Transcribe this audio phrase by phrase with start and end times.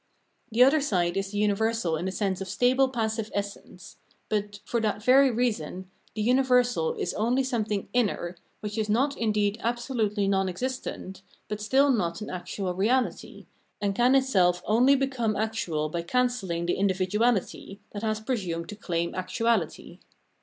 [0.51, 3.97] The other side is the universal in the sense of stable passive essence;
[4.29, 9.59] but, for that very reason, the universal is only something inner, which is not indeed
[9.61, 13.45] absolutely non existent, but still not an actual reality,
[13.79, 19.13] and can itself only become actual by cancelKng the individuahty, that has presumed to claim
[19.13, 19.99] actuahty.